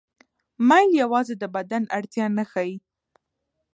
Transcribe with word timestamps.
میل 0.67 0.89
یوازې 1.03 1.35
د 1.37 1.43
بدن 1.55 1.83
اړتیا 1.97 2.25
نه 2.37 2.43
ښيي. 2.51 2.73